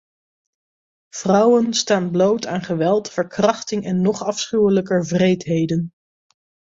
Vrouwen 1.15 1.73
staan 1.73 2.11
bloot 2.11 2.47
aan 2.47 2.61
geweld, 2.61 3.09
verkrachting 3.11 3.85
en 3.85 4.01
nog 4.01 4.23
afschuwelijker 4.23 5.03
wreedheden. 5.05 5.91